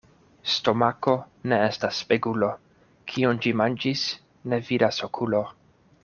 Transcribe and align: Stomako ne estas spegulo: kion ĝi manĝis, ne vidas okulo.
Stomako 0.51 1.11
ne 1.51 1.59
estas 1.65 1.99
spegulo: 2.05 2.49
kion 3.11 3.41
ĝi 3.43 3.53
manĝis, 3.61 4.07
ne 4.53 4.59
vidas 4.71 4.99
okulo. 5.09 5.43